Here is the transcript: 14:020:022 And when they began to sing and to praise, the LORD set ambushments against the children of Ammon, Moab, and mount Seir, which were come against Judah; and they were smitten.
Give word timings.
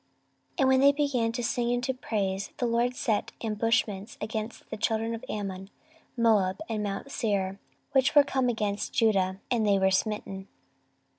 14:020:022 0.53 0.53
And 0.59 0.67
when 0.67 0.79
they 0.79 0.91
began 0.91 1.31
to 1.33 1.43
sing 1.43 1.71
and 1.73 1.83
to 1.83 1.93
praise, 1.93 2.49
the 2.57 2.65
LORD 2.65 2.95
set 2.95 3.33
ambushments 3.43 4.17
against 4.19 4.67
the 4.71 4.77
children 4.77 5.13
of 5.13 5.23
Ammon, 5.29 5.69
Moab, 6.17 6.59
and 6.67 6.81
mount 6.81 7.11
Seir, 7.11 7.59
which 7.91 8.15
were 8.15 8.23
come 8.23 8.49
against 8.49 8.93
Judah; 8.93 9.39
and 9.51 9.63
they 9.63 9.77
were 9.77 9.91
smitten. 9.91 10.47